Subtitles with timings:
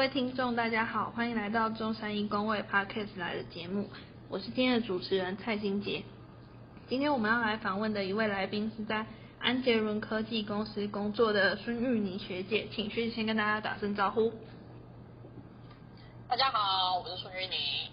[0.00, 3.90] 各位听众，大家好，欢迎来到中山一工位 Podcast 来的节目，
[4.30, 6.02] 我是今天的主持人蔡金杰。
[6.88, 9.04] 今天我们要来访问的一位来宾是在
[9.38, 14.32] 安捷伦科技公司工作的孙玉妮学姐，请学姐先跟大家打声招呼。
[16.26, 17.90] 大家好，我是孙玉妮。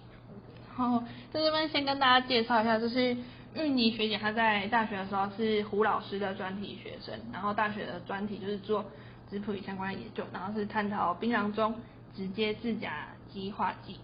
[0.73, 3.17] 好，在这边先跟大家介绍一下，就是
[3.53, 8.85] 玉妮学姐她在大学的时候是胡老师的专题学生，然后大学的专题就是做
[9.29, 11.75] 质谱仪相关的研究，然后是探讨槟榔中
[12.17, 13.97] 直接制甲基化剂。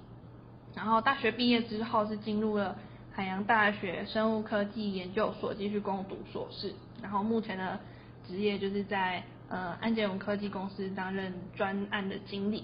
[0.75, 2.77] 然后大学毕业之后是进入了
[3.11, 7.79] 海洋大学生物科技研究所继续攻读硕士，然后目前的
[8.27, 12.63] 职业就是在呃安捷伦科技公司担任专案的经理。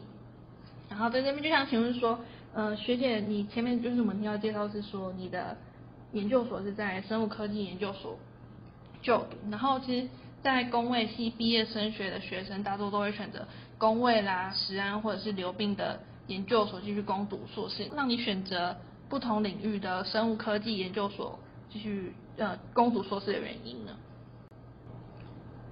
[0.89, 2.19] 然后在这边就想请问说，
[2.53, 5.57] 呃学姐，你前面就是我们听到介绍是说你的
[6.13, 8.17] 研究所是在生物科技研究所
[9.03, 10.07] 就读，然后其实，
[10.41, 13.45] 在工位系毕业升学的学生，大多都会选择
[13.79, 17.89] 工位啦、食安或者是流病的研究所继续攻读硕士。
[17.95, 18.75] 让你选择
[19.07, 21.39] 不同领域的生物科技研究所
[21.71, 23.97] 继续呃攻读硕士的原因呢？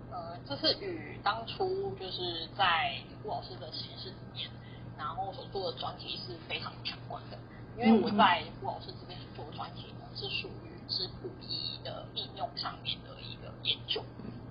[0.10, 4.50] 呃，这是与当初就是在顾老师的实验室里面，
[4.98, 7.38] 然后所做的专题是非常相关的。
[7.78, 14.02] 因为我在顾老师这边所做的专题呢，是属于质谱仪的应用上面的一个研究。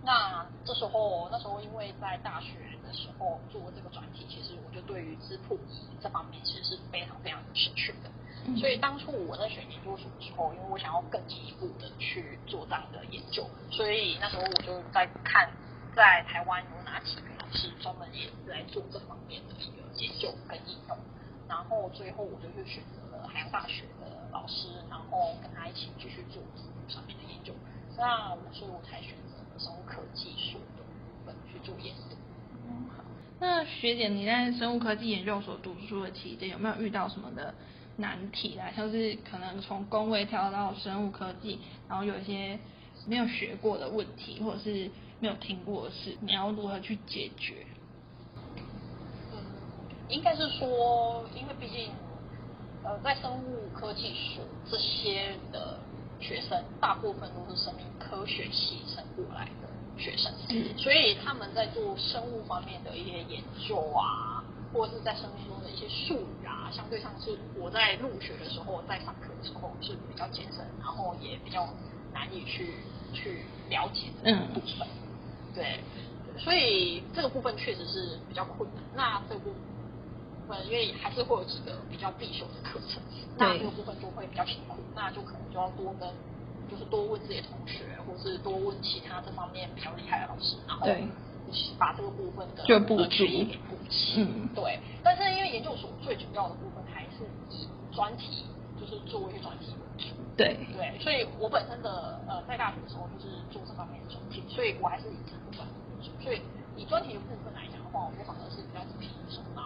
[0.06, 2.52] 那这时候，那时候因为在大学
[2.86, 8.56] 的时候做这个专题，其实我就对于质谱仪这方面其实是非常非常有兴趣的。
[8.56, 15.50] 所以当初我在选研究所的时候，因为我想要更进一步的去做这样的研究，所以那时候我就在看
[15.92, 20.96] 在台湾有哪几个老师专门也是在做这方面的一个研究跟应用，
[21.48, 26.40] 然后最后我就去选择了海洋大学的老师，然后跟他一起继续做
[26.86, 27.52] 上面的研究。
[27.98, 32.17] 那我所以我才选择生物科技所的部分去做研究。
[33.39, 37.55] 那学姐，你在生物科技研究所读书的期间，有没有遇到什么的
[37.96, 38.72] 难题啊？
[38.74, 42.58] 像是可能从工位跳到生物科技，然后有一些
[43.06, 44.90] 没有学过的问题，或者是
[45.20, 47.66] 没有听过的事，你要如何去解决？
[49.33, 49.39] 嗯，
[50.08, 51.90] 应该是说，因为毕竟，
[52.84, 55.78] 呃，在生物科技所这些的
[56.20, 59.68] 学生，大部分都是生命科学系生过来的
[59.98, 71.68] 学生，嗯所以他们在做生物方面的一些研究啊，或者是在生命中的一些术语啊，相对上是我在入学的时候，在上课的时候是比较艰深，然后也比较
[72.12, 72.74] 难以去
[73.12, 74.88] 去了解的嗯部分。
[75.54, 75.80] 对，
[76.38, 78.84] 所以这个部分确实是比较困难。
[78.94, 79.58] 那这个部分，
[80.67, 83.02] 因为还是会有几个比较必修的课程，
[83.36, 86.08] 那这个部分就会比较辛苦，那就可能就要多跟，
[86.70, 91.05] 就是多问自己的同学，或是多问其他这方面比较厉害的老师，然后对
[91.79, 94.23] 把这个部分的就补呃缺足一给补齐。
[94.23, 94.79] 嗯对。
[95.02, 98.45] 但是因为研究所最主要的部分还是以专题，
[98.80, 100.14] 就是做一些专题为主。
[100.36, 106.11] 对，对，所以我本身的呃在大学的时候就是做这方面的专题，所以我还是以这部分为主。
[106.23, 106.42] 所以
[106.77, 109.65] 以专题的部分来讲的话，我反而是比较轻松，然后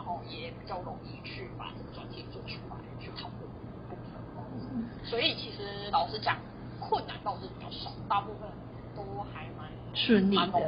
[0.50, 3.46] 也比较容易去把这个专题做出来，去讨论
[3.88, 5.04] 部分。
[5.04, 6.36] 所以其实老实讲，
[6.80, 8.50] 困难倒是比较少，大部分
[8.96, 9.02] 都
[9.32, 10.60] 还蛮顺利的对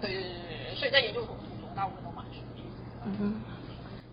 [0.00, 0.22] 对对对
[0.68, 3.06] 对，所以在研究所途中，大部分都蛮顺利的。
[3.06, 3.40] 嗯哼。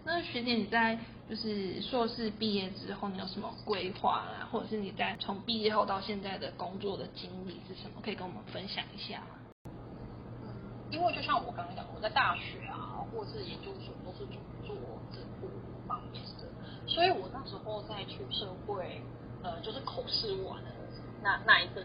[0.05, 0.97] 那学姐你在
[1.29, 4.47] 就是硕士毕业之后，你有什么规划啊？
[4.51, 8.01] 或者是你在从毕业后到现在的工作的经历是什么？
[8.03, 9.27] 可以跟我们分享一下吗？
[10.93, 14.25] 因为就像我刚刚讲，我在大学啊，或者是研究所都是
[14.63, 14.75] 做
[15.11, 15.49] 这部
[15.87, 16.45] 方面的，
[16.87, 19.01] 所以我那时候在去社会，
[19.41, 20.69] 呃，就是口试完的
[21.23, 21.83] 那那一阵，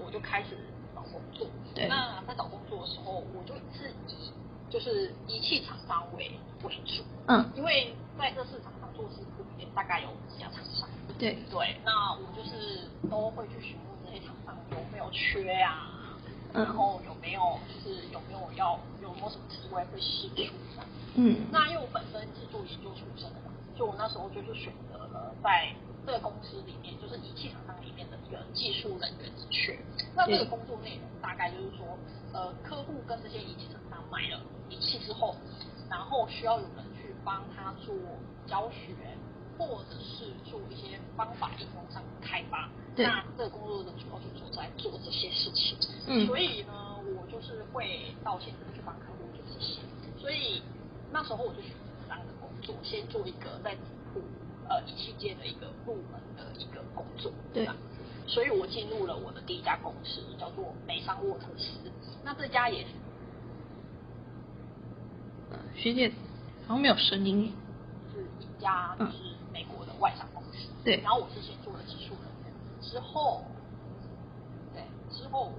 [0.00, 0.56] 我就开始
[0.94, 1.48] 找工作。
[1.74, 4.32] 对那在找工作的时候，我就是以
[4.70, 6.30] 就是仪器厂商为
[6.62, 10.88] 为主，嗯，因为在这市场上做食谱里面大概有几家厂商。
[11.18, 16.01] 对，对，那我就是都会去询问这些厂商有没有缺啊，嗯
[16.54, 20.86] 然后有没有就是有没有要有没有什么职位会释出这样。
[21.14, 25.74] 嗯，那因为我本身是做研究出身的嘛，所以我那时候就是选择了在
[26.06, 29.78] 这个公司里面，就是仪器厂商里面的一个技术人员职缺。
[30.14, 31.86] 那这个工作内容大概就是说，
[32.32, 35.36] 呃，客户跟这些仪器厂商买了仪器之后，
[35.88, 37.94] 然后需要有人去帮他做
[38.46, 38.96] 教学，
[39.58, 42.68] 或者是做一些方法应用上的开发。
[42.94, 45.76] 对那这个工作的主要就是在做这些事情。
[46.06, 46.72] 嗯所以呢，
[47.16, 49.80] 我就是会到现场去帮客户做这些。
[50.18, 50.62] 所以
[51.10, 53.80] 那时候我就选择这样的工作，先做一个在智
[54.12, 54.20] 库
[54.68, 57.32] 呃仪器界的一个入门的一个工作。
[57.52, 57.68] 对
[58.26, 61.90] 所以我进入了我的第一家公司，叫做美商沃特斯。
[62.22, 62.86] 那这家也
[65.74, 66.08] 学姐
[66.66, 67.52] 好像没有声音。
[68.12, 69.12] 是一家就是
[70.02, 70.68] 外商公司。
[70.84, 71.00] 对。
[71.00, 72.52] 然后我是先做了技术人员，
[72.82, 73.44] 之后，
[74.74, 75.52] 对，之后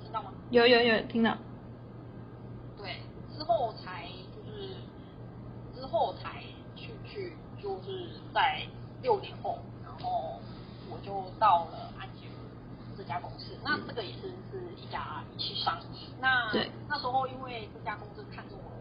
[0.00, 0.32] 听到吗？
[0.50, 1.36] 有有有听到。
[2.78, 3.02] 对，
[3.36, 4.76] 之后才就是
[5.74, 6.42] 之后才
[6.76, 8.66] 去去，就是在
[9.02, 10.40] 六年后，然后
[10.88, 12.32] 我就到了安吉尔
[12.96, 13.58] 这家公司。
[13.64, 15.78] 那这个也是是一家仪器商。
[16.20, 16.52] 那
[16.88, 18.71] 那时候因为这家公司看中我的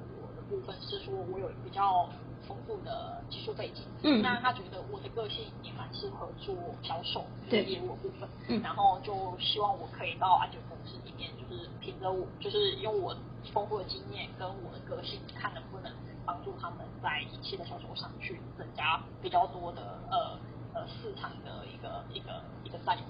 [0.52, 2.08] 部分是说我有比较
[2.46, 6.54] 丰富的技术背景，嗯，那他觉得我的个性也蛮适合做
[6.84, 13.16] 销售对业务部分，嗯，然后就希望我可以到安全公司里面，就是凭着我就是用我。
[13.56, 15.92] 丰富的经验跟我的个性，看能不能
[16.24, 19.82] 帮助他们在仪器的销售上去增加比较多的
[20.12, 20.38] 呃
[20.76, 23.04] 呃市场的一个一个一个占有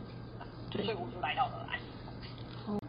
[0.72, 1.86] 率，所以我就来到了安捷。
[2.66, 2.80] 哦，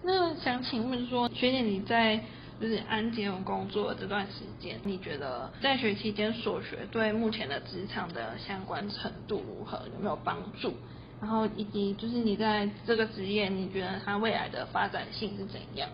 [0.00, 2.22] 那想请问说，学姐你在
[2.60, 9.80] 就是安捷工作这段时间，你觉得在学期间所学对目前的职场的相关程度如何？
[9.94, 10.74] 有没有帮助？
[11.22, 15.88] 然后以及就是你在这个职业，你觉得它未来的发展性是怎样？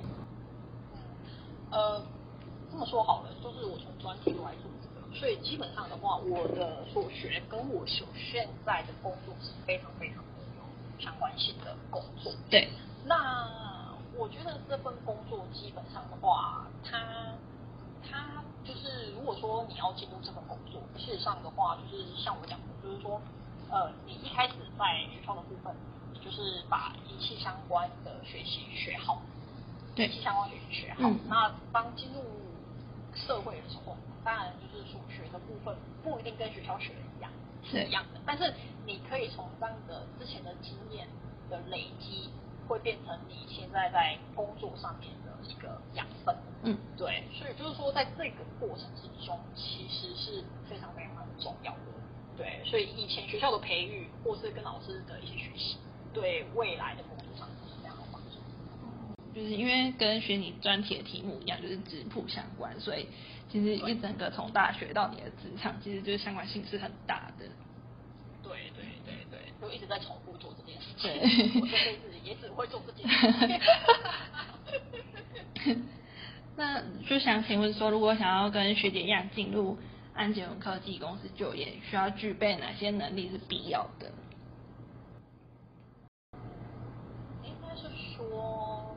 [1.70, 2.00] 呃，
[2.70, 12.32] 这么说好了，就是我从专题来做这个，所以基本上的话，我的所学跟我所现在的工作是非常非常有相关性的工作。
[12.50, 12.68] 对。
[13.04, 13.75] 那
[14.18, 17.34] 我觉得这份工作基本上的话，它
[18.02, 23.20] 它就是如果说你要进入这份工作，事实上的话，就是像我讲的，就是说，
[23.70, 25.74] 呃，你一开始在学校的部分，
[26.12, 29.20] 你就是把仪器相关的学习学好。
[29.94, 31.10] 对，相关学习学好。
[31.28, 32.22] 那当进入
[33.14, 37.30] 社会的时候，当然就是所学的部分不一定跟学校学的一样，
[37.64, 38.20] 是一样的。
[38.26, 38.52] 但是
[38.84, 41.08] 你可以从这样的之前的经验
[41.48, 42.28] 的累积，
[42.68, 46.34] 会变成你现在在工作上面的一个养分。
[46.62, 47.24] 嗯，对。
[47.32, 51.78] 所以就是说，在这个过程之中，其实是非常非常重要的。
[52.36, 55.78] 对，所以以前学校的培育，或是跟老师的一些学习，
[56.12, 58.38] 对未来的工作上是非常有帮助。
[59.34, 63.08] 就是因为跟学你专题的题目一样，就是质谱相关，所以
[63.48, 67.46] 其实一整个从大学到你的职场，其实就是相关性是很大的。
[69.66, 71.10] 就一直在重复做这件事情。
[71.10, 73.32] 对，我这辈子也只会做这件事
[75.64, 75.82] 情。
[76.56, 79.76] 那就想请问说，如果想要跟学姐一样进入
[80.14, 84.12] 安捷文科技公司就业，需要具备哪些能力是必要的？
[87.42, 88.96] 应该是说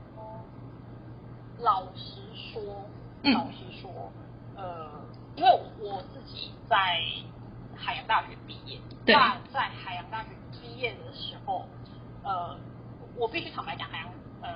[1.60, 2.21] 老实
[2.54, 2.86] 说，
[3.24, 4.12] 老实说，
[4.56, 4.88] 呃，
[5.36, 5.50] 因为
[5.80, 7.01] 我自己在
[7.75, 10.30] 海洋大学毕业，那在海洋大学
[10.80, 11.66] 毕业的时候，
[12.24, 12.56] 呃，
[13.18, 14.08] 我必须坦白讲，海洋，
[14.42, 14.50] 呃，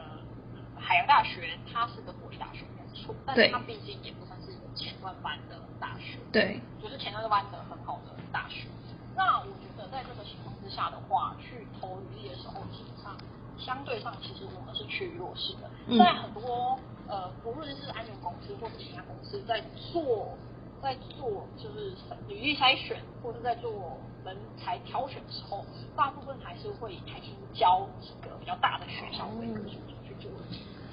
[0.79, 8.69] 海洋大学它是个国立大学，没错，但是它毕竟也不算是一个前段班的大学，对，就是前段班的很好的大学。
[9.17, 13.17] 那我觉得在这个情况之下的话，去投履历的时候，基本上
[13.59, 16.79] 相对上其实我们是趋于弱势的，在很多。
[17.05, 19.61] 呃，不论是安全公司或者其他公司，在
[19.91, 20.37] 做
[20.83, 21.95] 在做就是
[22.27, 30.29] 履历筛选，或者在做人才挑选的时候，大部分还是会台青教几个比较大的学校为一个去做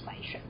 [0.07, 0.41] 筛选。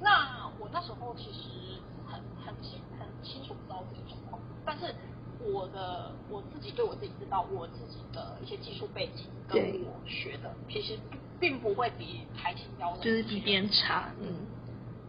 [0.00, 4.92] 那我那时候其实很很清很清楚知道这个状况，但是
[5.38, 10.98] 我的我自己对我自己知道，我自己的一些技术背景跟我学的，其实
[11.38, 14.48] 并不会比台青教的就是比别人差，嗯。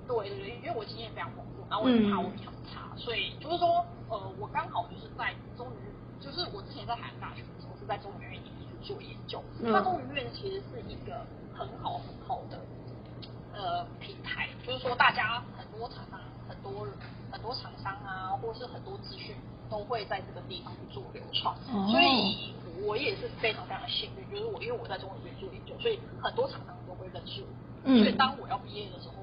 [0.08, 5.88] 对对对，因为我经验非常丰富，然后我也怕我比较差，所以就是说，呃，我刚好就是在中于，
[6.20, 11.26] 就是我之前在海洋大学的时候是在中研院里面去做研究，那中研院其实是一个
[11.56, 12.60] 很好很好的
[13.56, 16.86] 呃平台，就是说大家很多厂商、很多
[17.32, 19.34] 很多厂商啊，或是很多资讯
[19.70, 21.56] 都会在这个地方去做流创，
[21.88, 29.16] 所以我也是非常非常的幸运，就是我因为我在中研院做研究，所以很多厂商都会认识我，所以当我要毕业的时候。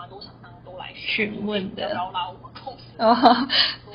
[0.00, 3.92] 蛮多厂商都来询问的，然后拉我们公司做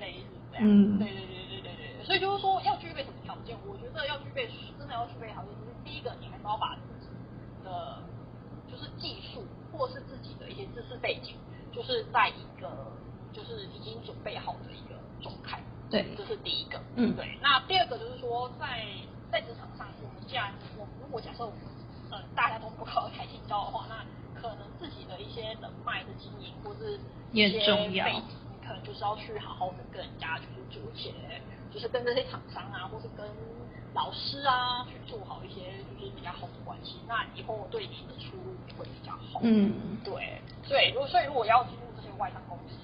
[0.00, 0.66] 类似这样。
[0.66, 3.56] 嗯，对对对对对对所以就是说要具备什么条件？
[3.64, 7.06] 我觉得要具备，真的要具备条件，就是第一个，你还是要把自己
[7.62, 8.02] 的
[8.66, 11.36] 就是技术或是自己的一些知识背景，
[11.70, 12.90] 就是在一个
[13.32, 15.62] 就是已经准备好的一个状态。
[15.88, 16.80] 对，这是第一个。
[16.96, 17.38] 嗯，对。
[17.40, 18.82] 那第二个就是说，在
[19.30, 21.60] 在职场上，我们既然我如果假设我们
[22.10, 24.04] 呃大家都不考开青教的话，那
[24.40, 26.74] 可能自己的一些人脉的经营，或
[27.32, 31.12] 是一些背景，你可能就是要去好好的跟人家就是做一些，
[31.72, 33.26] 就是跟这些厂商啊，或是跟
[33.94, 37.00] 老师啊去做好一些就是比较好的关系。
[37.06, 39.40] 那以后对你的出路也会比较好。
[39.42, 40.90] 嗯，对对。
[40.94, 42.74] 如果所以如果要进入这些外商公司，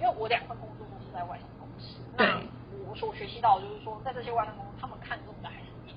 [0.00, 2.40] 因为我两份工作都是在外商公司，那
[2.88, 5.92] 我所学习到的就是说，在这些外商公司，他们看重的还是你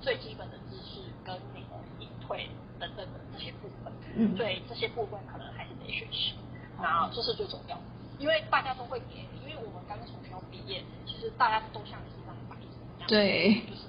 [0.00, 6.34] 最基本的知识跟你的隐退等等的这些部分，嗯，所以这些部分可能还是得学习，
[6.82, 7.82] 那这是最重要的，
[8.18, 13.82] 因为大家都会给，因为我们刚从学校毕业，其实大家都像是一张白纸一样，对，就是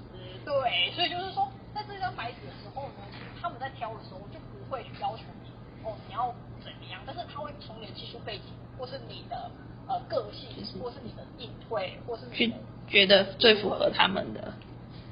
[0.44, 5.50] 对，所以就是说，在这张白纸的时候呢，其实他们在挑的时候就不会去要求你，
[5.84, 8.44] 哦，你要怎么样，但是他会从你的技术背景。
[8.78, 9.48] 或是你的
[9.86, 10.48] 呃个性，
[10.80, 12.52] 或是你的应对，或是去
[12.88, 14.52] 觉得最符合他们的，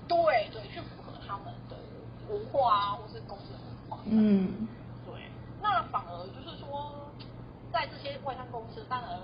[0.08, 0.16] 对
[0.50, 1.76] 对，去符合他们的
[2.28, 4.02] 文化啊，或是公司的文化。
[4.06, 4.66] 嗯，
[5.06, 5.14] 对。
[5.62, 6.49] 那反而就是说，
[7.72, 9.20] 在这些外商公司，当然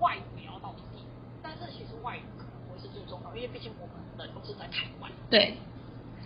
[0.00, 1.04] 外语也要到底，
[1.42, 5.10] 但是其实外语可能不是最重要，因为毕竟我们人都是在台湾。
[5.30, 5.56] 对。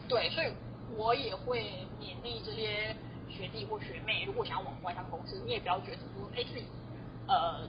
[0.08, 0.50] 对，所以
[0.96, 2.96] 我也会勉励这些
[3.28, 6.64] 学弟或学妹，如果想要往外商公司，你也不要觉得说，哎自己。
[7.26, 7.60] 呃，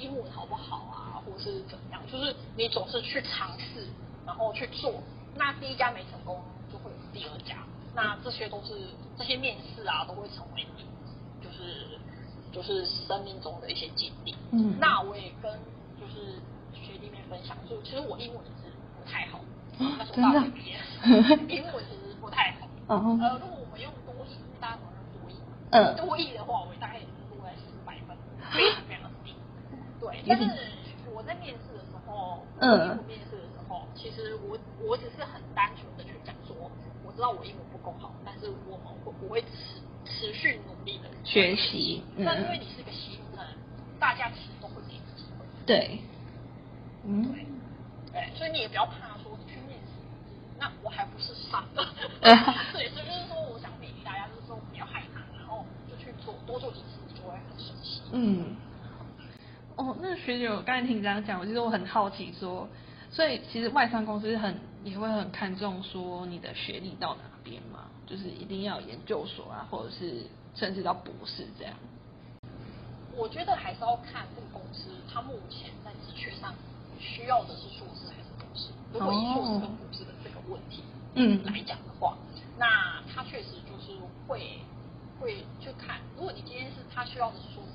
[0.00, 2.02] 英文好不好啊，或是怎么样？
[2.10, 3.86] 就是你总是去尝试，
[4.26, 5.00] 然后去做，
[5.36, 6.42] 那第一家没成功，
[6.72, 7.58] 就会有第二家。
[7.94, 8.74] 那这些都是
[9.16, 10.84] 这些面试啊，都会成为你
[11.40, 11.93] 就是
[12.54, 14.34] 就是生命中的一些经历。
[14.52, 14.78] 嗯。
[14.78, 15.52] 那我也跟
[16.00, 16.38] 就是
[16.72, 19.40] 学弟妹分享，就其实我英文是不太好，
[19.78, 20.78] 那时候大学毕业，
[21.50, 22.68] 英文其实不太好。
[22.88, 23.18] 嗯。
[23.20, 25.34] 呃，如果我们用多译，大家可能多译，
[25.70, 28.16] 嗯，多译的话，我大概也是落在四百分。
[28.52, 29.34] 非常非常低，
[29.98, 30.22] 对。
[30.28, 30.46] 但是
[31.12, 34.56] 我在面试的时候，嗯，面试的时候，其实我
[34.86, 36.54] 我只是很单纯的去讲说，
[37.04, 40.83] 我知道我英文不够好，但是我们会我会持持续努
[41.24, 42.02] 学习。
[42.16, 43.44] 那因为你是一个新人，
[43.98, 45.44] 大家其实都会给你机会。
[45.66, 45.98] 对，
[47.04, 47.46] 嗯，对，
[48.12, 49.92] 对，所以你也不要怕说去面试，
[50.58, 51.84] 那我还不是上的。
[52.72, 56.94] 对，所以就是说，我想勉励大家，就是说不要害怕，然后就去做，多做几次。
[57.14, 58.56] 就会很熟悉嗯，
[59.76, 62.68] 哦，那学姐，我刚才听你这样讲，我其实我很好奇，说，
[63.10, 71.74] 所以其实外商公司很也会很看重说你的学历到哪边嘛，就是一定要研究所啊，或者是甚至到博士这样。
[73.16, 76.54] 我觉得还是要看这个公司，它目前在职缺上
[76.98, 78.70] 需要的是硕士还是博士。
[78.92, 80.82] 如果以硕士跟博士的这个问题
[81.14, 82.16] 嗯来讲的话，
[82.58, 84.58] 那它确实就是会
[85.20, 87.70] 会去看，如果你今天是他需要的是硕士。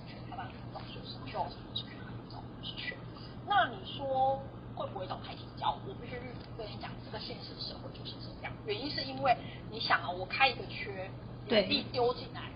[0.71, 1.97] 找硕士需要什么资源，
[2.31, 2.97] 找资源。
[3.45, 4.41] 那你说
[4.75, 5.77] 会不会找太体教？
[5.85, 6.15] 我必须
[6.57, 8.53] 跟你讲，这个现实社会就是这样。
[8.65, 9.35] 原因是因为
[9.69, 11.11] 你想啊，我开一个缺，
[11.47, 12.48] 对一丢进来，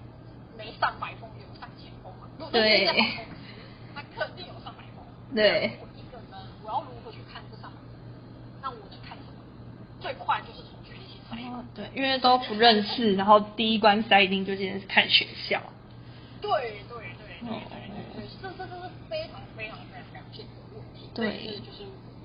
[0.64, 2.28] 没上百封有上千封嘛。
[2.40, 3.20] 如果是好公司，
[3.94, 5.04] 他肯定有上百封。
[5.36, 5.78] 对。
[5.82, 7.92] 我一个人，我要如何去看这上百封？
[8.62, 9.36] 那我能看什么？
[10.00, 11.52] 最快就是从学历筛。
[11.52, 15.62] 哦，对，因为都不认识，然后第一关筛一定就先是看学校。
[16.40, 17.60] 对对对对对
[18.16, 18.24] 对。
[18.42, 21.84] 这这这是非常非常非常常现实的问题，对，是就是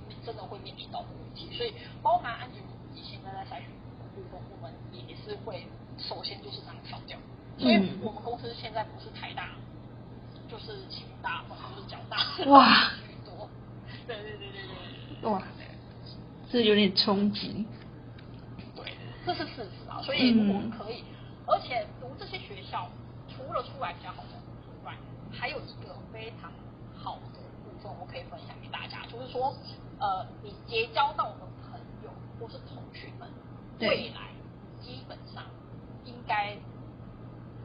[0.09, 2.62] 你真的会面临到的问题，所以包含安全
[2.95, 3.66] 你现在在筛选
[4.14, 5.66] 部分，我们也是会
[5.97, 7.18] 首先就是这样扫掉，
[7.59, 9.50] 所以我们公司现在不是台大，
[10.49, 12.19] 就是清大或者是交大，
[12.50, 13.49] 哇，居多，
[14.07, 14.62] 对对对对
[15.21, 15.43] 对，哇，
[16.50, 17.67] 这有点冲击，
[18.77, 18.97] 对，
[19.27, 21.03] 这是事实啊，所以我们可以，
[21.47, 22.88] 而且读这些学校，
[23.29, 24.29] 除了出来比较好的
[24.62, 24.95] 之外，
[25.33, 25.99] 还有一个。
[26.11, 26.50] 非常
[26.97, 29.55] 好的部分，我可以分享给大家，就是说，
[30.00, 32.11] 呃，你结交到的朋友
[32.41, 33.29] 或是同学们，
[33.79, 34.33] 未来
[34.81, 35.45] 基本上
[36.07, 36.57] 应该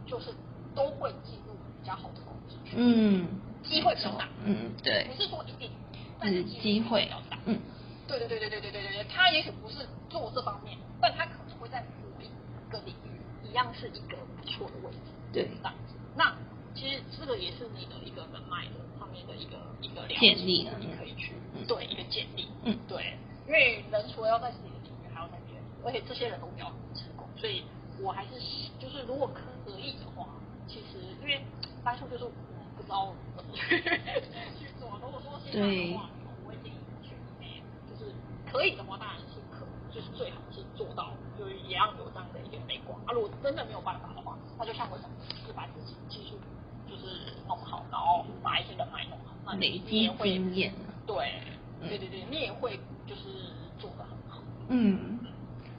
[0.06, 0.34] 就是
[0.76, 3.28] 都会进入比较好的公司去，嗯，
[3.64, 5.72] 机会比较大，嗯，对，不是说一定，
[6.20, 7.60] 但是机会比较大，嗯，
[8.08, 16.36] 对对对对对对对对对，他也许不是做这方面，但他可能会在某一个领域一样是一个不错的位置，对，这样子，那。
[16.76, 21.34] 其实这个也是你的一个人脉的上面的一个一个建立，你可以去
[21.68, 27.64] 对一个建立，嗯，对，因为人除了要在自己的领域，还要在别人，而且这些人都比较成功，所以
[28.02, 28.32] 我还是
[28.80, 30.28] 就是如果可以的话，
[30.68, 31.42] 其实因为
[31.84, 32.32] 当初就是我
[32.76, 33.80] 不知道怎么去
[34.60, 36.10] 去做，如果说现在的话，
[36.44, 38.12] 我会建议去那边，就是
[38.52, 43.00] 可以的话，当然是可，就是最好是做到，就是也要有这样的一个背光。
[43.06, 46.38] 啊，如果真的没有办法的话，那就像我讲的，是把自己技术。
[46.86, 50.72] 就是弄好，然后把一些人脉弄好，那累积经验。
[51.08, 51.42] 对，
[51.82, 53.22] 对对对，你也会就是
[53.80, 54.44] 做的很好。
[54.68, 55.18] 嗯。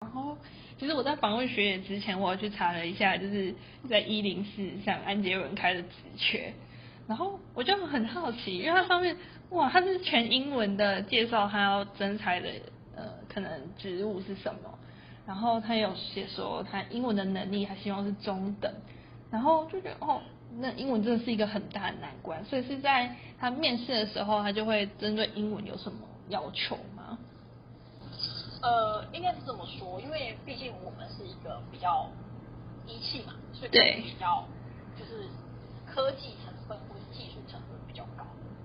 [0.00, 0.37] 然后，
[0.84, 3.54] 其实我在访问学姐之前，我去查了一下，就是
[3.88, 5.88] 在一零四上安杰文开的职
[6.18, 6.52] 缺，
[7.08, 9.16] 然后我就很好奇，因为它上面
[9.48, 12.50] 哇，它是全英文的介绍，他要征才的
[12.94, 14.78] 呃可能职务是什么，
[15.26, 18.70] 然后他有写说他英文的能力，他希望是中等，
[19.30, 20.20] 然后就觉得哦。
[20.56, 25.98] 那英文真的是一个很大的难关，所以是在他面试的时候，他就会针对英文有什么
[26.28, 26.78] 要求？
[28.64, 32.09] 呃，应该是这么说，因为毕竟我们是一个比较
[32.87, 34.42] 仪器嘛，所以对比较
[34.99, 35.28] 就是
[35.85, 38.25] 科技成分或者技术成分比较高。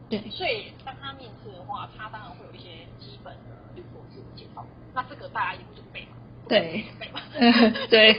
[0.10, 0.24] 对。
[0.32, 6.16] 所以当他面试的话，他当然会有一些基本的，比如说自我介绍，那这个大家也会准备嘛，
[6.48, 7.52] 对背嘛，对。
[7.92, 8.16] 对，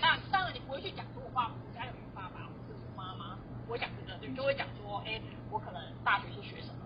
[0.00, 3.36] 那当然你不会去讲说我爸我家有一个爸爸或者我妈妈，
[3.66, 6.83] 不会讲这个，你就会讲说，哎，我可能大学是学什么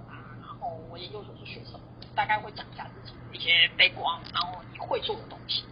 [0.61, 1.81] 后我研究所是学什么，
[2.15, 5.65] 大概会讲一下自己的一些背光，然后你会做的东西。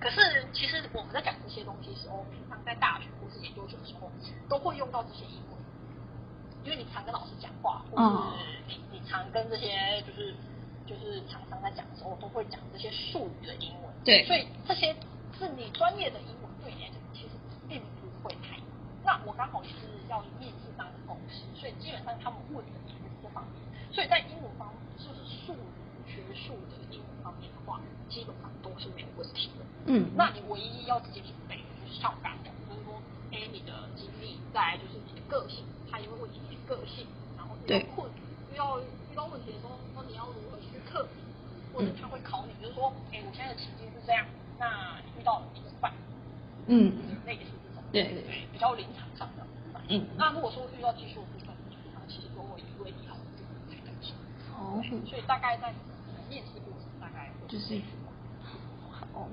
[0.00, 4.10] 可是其实我们在讲这些东西的时候，平常在大学或是研究所的时候，
[4.48, 5.56] 都会用到这些英文，
[6.64, 10.34] 因为你常跟老师讲话，或哦是你你常跟这些就是
[10.86, 13.90] 就是厂商在讲的时候，都会讲这些术语的英文。
[14.04, 14.94] 对所以这些
[15.38, 17.30] 是你专业的英文对你来讲其实
[17.66, 18.60] 并不会太。
[19.02, 23.62] 那我刚好也是要面试当的公司，所以基本上他们问的也是这方面。
[23.92, 29.64] 所以在英文方面，就是术语学术的英文方面的话，基本上都是没有问题的。
[29.86, 33.00] 嗯，那你唯一要自己准备的就是像我刚刚讲的，就是说，
[33.32, 37.06] 哎，你的经历，再来就是你的个性，他也会问你你的个性，
[37.36, 38.08] 然后遇对到困
[38.52, 41.10] 遇到遇到问题的时候，说你要如何去克服，
[41.74, 44.24] 或者他会考你，就是说，哎，我现在的情境是这样，
[44.58, 45.92] 那你遇到了怎么办？
[46.66, 46.92] 嗯，
[47.26, 49.44] 类似这种，对对对，比较临场上的。
[49.86, 51.54] 嗯那如果说遇到技术的部分，
[52.08, 54.14] 其实都会为你好这个来担心。
[54.56, 55.74] 哦，所以大概在
[57.54, 57.80] 就是
[58.90, 59.28] 好。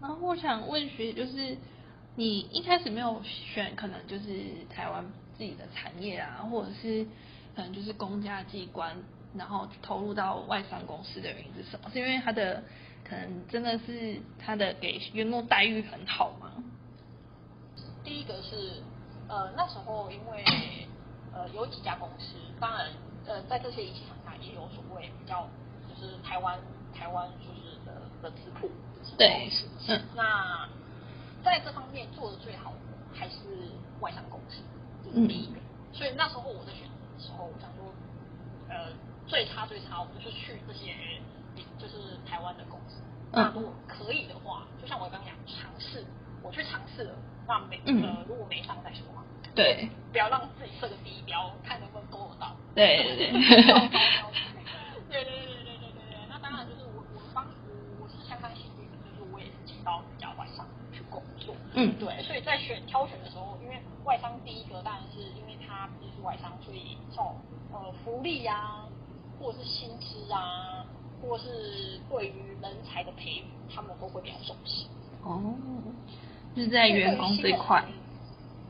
[0.00, 1.58] 然后我想问学，就是
[2.14, 4.24] 你一开始没有选，可能就是
[4.70, 5.04] 台湾
[5.36, 7.04] 自己的产业啊，或者是
[7.56, 8.96] 可能就是公家机关，
[9.34, 11.90] 然后投入到外商公司的原因是什么？
[11.90, 12.62] 是因为他的
[13.02, 16.52] 可能真的是他的给员工待遇很好吗？
[18.04, 18.80] 第一个是，
[19.26, 20.44] 呃，那时候因为
[21.32, 22.86] 呃有几家公司，当然
[23.26, 25.48] 呃在这些仪器厂商也有所谓比较
[25.88, 26.60] 就是台湾
[26.94, 28.70] 台湾就是的的资库
[29.02, 30.68] 就是对公司，嗯那
[31.42, 32.78] 在这方面做的最好的
[33.12, 33.36] 还是
[34.00, 34.62] 外商公司，
[35.04, 35.60] 这嗯是第一个。
[35.92, 37.92] 所以那时候我在选择的时候，我想说，
[38.68, 38.90] 呃，
[39.26, 40.94] 最差最差，我就是去这些
[41.78, 43.00] 就是台湾的公司。
[43.32, 46.04] 那如果可以的话，就像我刚刚讲，尝试，
[46.42, 47.14] 我去尝试了，
[47.46, 49.22] 那没嗯呃，如果没上再说嘛。
[49.54, 52.56] 对不要让自己设个低标，看能不能勾得到。
[52.74, 53.30] 对对对
[61.74, 67.36] 嗯对，所以在选挑选的时候，因为外商第一个当然是因为它毕竟是外商，所以这种
[67.72, 68.88] 呃福利啊，
[69.40, 70.86] 或者是薪资啊，
[71.20, 74.86] 或者是对于人才的培育，他们都会比较重视。
[75.24, 75.54] 哦，
[76.54, 77.84] 就是在员工这一块。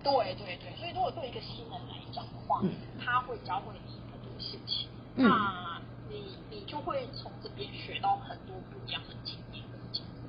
[0.02, 10.23] 对对对，所以如果对一个新人来讲的话，嗯他会教会你很多事情，嗯那你你就会从这边学到很多不一样的经验跟经历，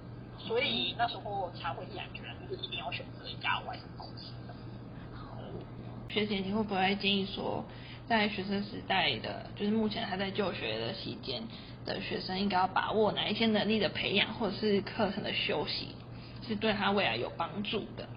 [0.46, 4.54] 所以那时候才会毅然决然就是一定要选择一家外商公司的。
[6.10, 7.66] 学姐，你会不会建议说，
[8.08, 11.44] 在学生时代的，就是目前还在就学的期间
[11.86, 15.96] 的学生，应该要把握哪一些能力的培养，或者是课程的休息，
[16.48, 18.08] 是对他未来有帮助的？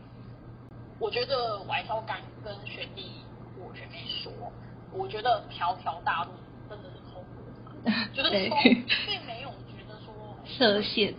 [1.01, 3.11] 我觉得我还是要敢跟学弟
[3.59, 4.33] 我学妹说，
[4.93, 6.31] 我觉得条条大路
[6.69, 8.57] 真的是通过嘛， 就是对说
[9.07, 11.15] 并没有觉得说设限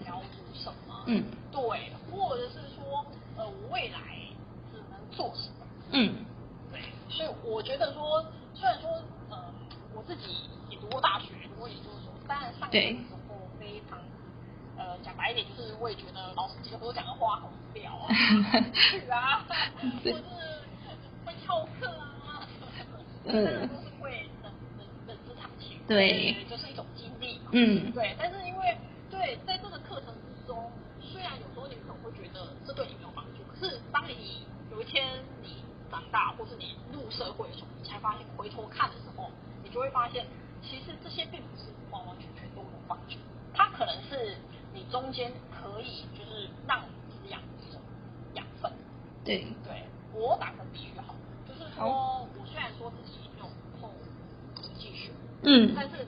[1.10, 1.24] 嗯。
[1.52, 3.06] 对，或者是说
[3.38, 4.00] 呃我未来
[4.72, 6.14] 只能做什么，嗯。
[6.72, 8.90] 对，所以我觉得说虽然说
[9.30, 9.38] 呃
[9.96, 13.98] 我自己也读过大学，读过研究所，当然上学的时候非常。
[14.78, 18.08] 呃，讲白一点，就是我也觉得老师有时候讲的话好无聊啊，
[18.50, 19.44] 很去啊，
[20.06, 20.24] 或者是
[21.26, 22.48] 会翘课啊，
[23.26, 27.92] 嗯这个都是会人人人之常情，对就是一种经历嘛，嗯。
[27.92, 28.16] 对。
[28.18, 28.78] 但是因为
[29.12, 35.62] 对在这个课程之中，虽然有时候你可能会觉得这对你没有帮助，可是当你有一天你
[36.00, 39.30] 长大，或是你入社会的时候，你才发现回头看的时候，
[39.64, 40.26] 你就会发现，
[40.64, 43.18] 其实这些并不是完完全全都有帮助，
[43.54, 44.38] 它可能是
[44.74, 47.82] 你中间可以就是让你滋养的一种
[48.34, 48.72] 养分。
[49.26, 49.84] 对，对
[50.14, 51.14] 我打个比喻好，
[51.46, 53.48] 就是说我虽然说自己没有
[53.82, 53.92] 碰
[54.56, 55.12] 统计学，
[55.44, 55.74] 嗯。
[55.76, 55.99] 但是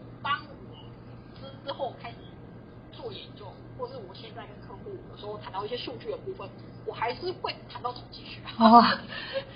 [5.21, 6.49] 时候谈到一些数据的部分，
[6.87, 8.41] 我还是会谈到统计学。
[8.57, 8.83] 哦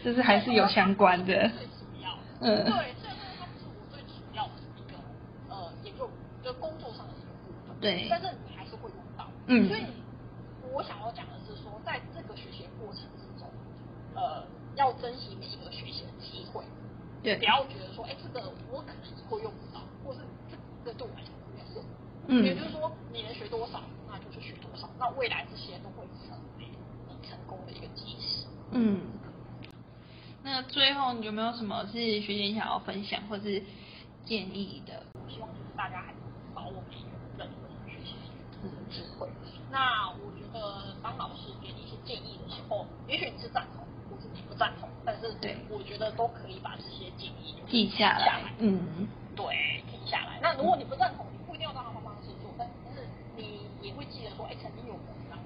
[0.04, 1.26] 就是还是有相关的。
[1.26, 4.94] 最主要，嗯对，虽然说它不是我最主要的一个
[5.50, 6.08] 呃研究，
[6.44, 9.84] 就工作上的一个部分，对但是你还是会用到，嗯所以
[10.72, 13.50] 我想要讲的是说，在这个学习过程之中，
[14.14, 16.64] 呃，要珍惜每一个学习的机会，
[17.24, 17.38] 对。
[17.38, 21.84] 不，要觉得说，哎，这个我可能以后用不到，或是这个对我来讲不有用。
[22.28, 22.46] 嗯。
[22.46, 23.82] 也就是说，你能学多少，
[24.98, 26.66] 那未来这些都会成为
[27.08, 28.48] 你成功的一个基石。
[28.72, 29.02] 嗯。
[30.44, 33.64] 那最后你有没有什么是学姐你想要分享或是
[34.26, 35.02] 建议的？
[35.14, 36.20] 我希望就是大家还是
[36.54, 38.14] 把握每一个人的学习
[38.62, 39.28] 的机会。
[39.72, 50.40] 那我觉得当老师给你一些建议的时候，也许你是赞同，或是你不赞同，但是对我觉得都可以把这些建议记下下来，嗯，对，记下来。
[50.42, 53.92] 那如果你不赞同，你不一定要照他们方式做，但是你也
[54.50, 55.40] 哎，曾经有人这样。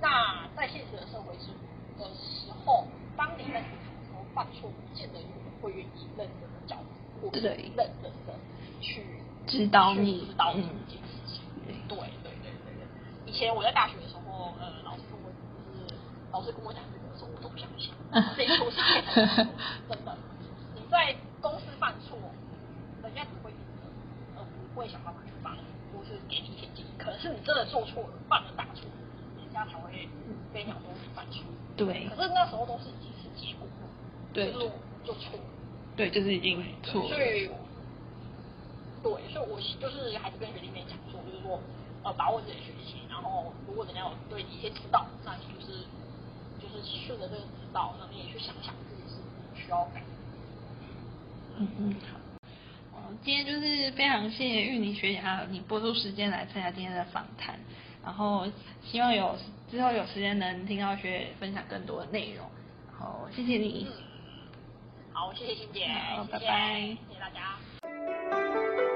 [0.00, 1.54] 那在现实的社会是
[1.98, 2.86] 的时候，
[3.16, 7.56] 当你在职场的时候犯错，不见得有人会愿意认真的教你，或认
[8.02, 8.34] 真的
[8.80, 9.06] 去
[9.46, 11.42] 指导你指导你嗯这件事情。
[11.64, 12.82] 对对对对对对。
[13.26, 15.94] 以前我在大学的时候，呃，老师跟我就是
[16.32, 17.94] 老师跟我讲这个的时候，我都不相信，
[18.36, 19.48] 这一出是骗人的，
[19.88, 20.18] 真的。
[20.74, 22.18] 你在公司犯错，
[23.02, 23.86] 人家只会赢的，
[24.36, 25.62] 而不会想办法去帮你，
[25.94, 26.90] 或是给你一些建议。
[27.22, 28.82] 可是你真的做错了，犯了大错，
[29.38, 30.08] 人家才会
[30.52, 31.44] 跟你讲说你犯错。
[31.76, 33.86] 对可是那时候都是已经是结果了，
[34.32, 34.72] 对就是我
[35.06, 35.44] 就错了。
[35.94, 37.46] 对，就是已经错了所，以，
[39.04, 41.60] 对，所以我就是还是跟学弟妹讲说，就是说，
[42.02, 45.86] 呃，把握自己的学习，然后如果人家有对你一些指导，那你就是
[46.58, 49.22] 就是顺着这个指导，那你也去想想自己是
[49.54, 50.02] 需要改。
[51.56, 52.18] 嗯嗯，好。
[52.18, 52.21] 哦，
[53.22, 57.58] 今天就是非常谢谢玉妮学姐还有你播出时间来参加今天的访谈，
[58.02, 58.46] 然后
[58.82, 59.36] 希望有
[59.70, 62.46] 之后有时间能听到学姐分享更多的内容，
[62.90, 63.86] 然后谢谢你。
[65.12, 68.91] 好，谢谢欣姐，好拜拜谢谢大家。